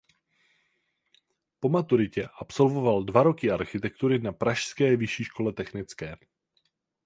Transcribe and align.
Po 1.59 1.69
maturitě 1.69 2.27
absolvoval 2.39 3.03
dva 3.03 3.23
roky 3.23 3.51
architektury 3.51 4.19
na 4.19 4.31
pražské 4.31 4.95
vyšší 4.97 5.23
škole 5.23 5.53
technické. 5.53 6.15